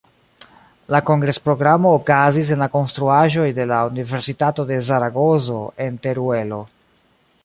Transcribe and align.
La 0.93 1.01
kongres-programo 1.09 1.91
okazis 1.97 2.49
en 2.55 2.63
la 2.65 2.69
konstruaĵoj 2.77 3.47
de 3.59 3.69
la 3.73 3.81
Universitato 3.91 4.67
de 4.73 4.83
Zaragozo 4.91 5.61
en 5.87 6.01
Teruelo. 6.07 6.63